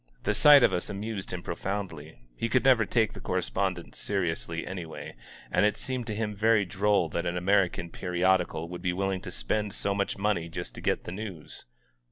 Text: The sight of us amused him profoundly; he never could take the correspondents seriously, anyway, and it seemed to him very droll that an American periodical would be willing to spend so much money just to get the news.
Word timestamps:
The 0.23 0.33
sight 0.33 0.63
of 0.63 0.73
us 0.73 0.89
amused 0.89 1.31
him 1.31 1.43
profoundly; 1.43 2.23
he 2.35 2.47
never 2.49 2.85
could 2.85 2.89
take 2.91 3.13
the 3.13 3.19
correspondents 3.21 3.99
seriously, 3.99 4.65
anyway, 4.65 5.15
and 5.51 5.63
it 5.63 5.77
seemed 5.77 6.07
to 6.07 6.15
him 6.15 6.33
very 6.33 6.65
droll 6.65 7.07
that 7.09 7.27
an 7.27 7.37
American 7.37 7.91
periodical 7.91 8.67
would 8.67 8.81
be 8.81 8.93
willing 8.93 9.21
to 9.21 9.29
spend 9.29 9.73
so 9.73 9.93
much 9.93 10.17
money 10.17 10.49
just 10.49 10.73
to 10.73 10.81
get 10.81 11.03
the 11.03 11.11
news. 11.11 11.67